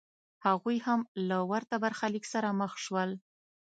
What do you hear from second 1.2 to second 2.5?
له ورته برخلیک سره